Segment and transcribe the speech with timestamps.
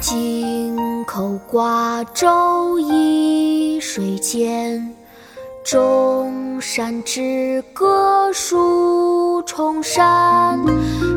[0.00, 4.94] 井口瓜洲一水间，
[5.64, 10.60] 钟山之歌数重山，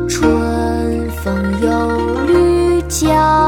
[0.08, 3.47] 春风又绿江。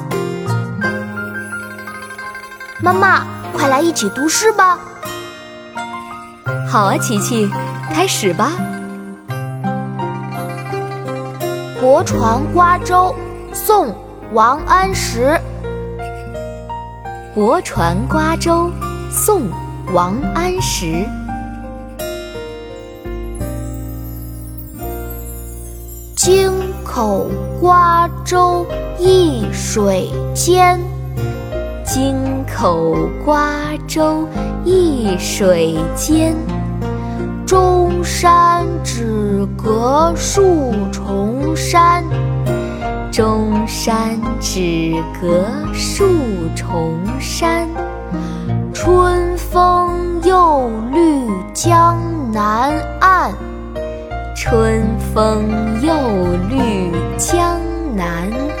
[2.83, 4.79] 妈妈，快来一起读诗吧！
[6.67, 7.47] 好啊，琪琪，
[7.93, 8.51] 开始吧。
[11.79, 13.15] 《泊船瓜洲》
[13.55, 13.89] 宋·
[14.33, 15.39] 王安石。
[17.35, 18.71] 《泊船瓜洲》
[19.11, 19.41] 宋·
[19.93, 21.05] 王安石。
[26.15, 26.51] 京
[26.83, 28.65] 口瓜洲
[28.97, 30.90] 一水间。
[31.93, 33.51] 京口瓜
[33.85, 34.25] 洲
[34.63, 36.33] 一水间，
[37.45, 42.01] 钟山只隔数重山。
[43.11, 46.07] 钟山只隔数
[46.55, 47.67] 重山。
[48.73, 51.99] 春风又绿江
[52.31, 53.33] 南岸。
[54.33, 54.81] 春
[55.13, 55.49] 风
[55.81, 55.93] 又
[56.49, 57.59] 绿江
[57.97, 58.60] 南岸。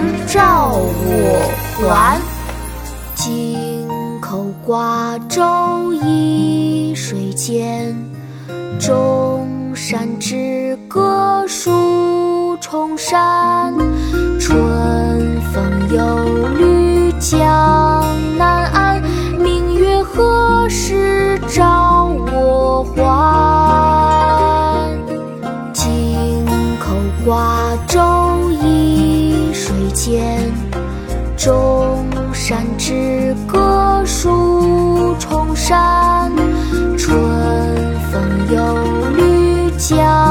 [0.31, 1.51] 照我
[1.89, 2.21] 还？
[3.15, 3.85] 京
[4.21, 7.93] 口瓜洲一水间，
[8.79, 13.73] 钟山只隔数重山。
[14.39, 14.57] 春
[15.51, 15.61] 风
[15.93, 17.80] 又绿江
[31.43, 36.31] 钟山只隔数重山。
[36.95, 37.17] 春
[38.11, 38.21] 风
[38.53, 40.30] 又绿江